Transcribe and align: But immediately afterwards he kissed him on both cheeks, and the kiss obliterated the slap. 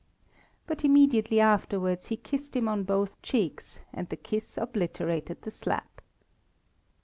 But 0.65 0.83
immediately 0.83 1.39
afterwards 1.39 2.07
he 2.07 2.17
kissed 2.17 2.55
him 2.55 2.67
on 2.67 2.85
both 2.85 3.21
cheeks, 3.21 3.83
and 3.93 4.09
the 4.09 4.17
kiss 4.17 4.57
obliterated 4.57 5.43
the 5.43 5.51
slap. 5.51 6.01